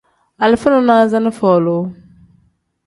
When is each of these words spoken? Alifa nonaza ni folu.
Alifa 0.43 0.67
nonaza 0.71 1.17
ni 1.21 1.31
folu. 1.39 1.77